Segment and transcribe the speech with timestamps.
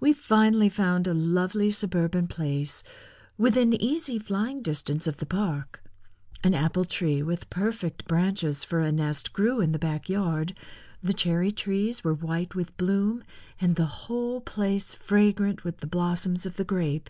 [0.00, 2.82] We finally found a lovely suburban place
[3.38, 5.80] within easy flying distance of the park.
[6.42, 10.58] An apple tree with perfect branches for a nest grew in the back yard,
[11.04, 13.22] the cherry trees were white with bloom
[13.60, 17.08] and the whole place fragrant with the blossoms of the grape.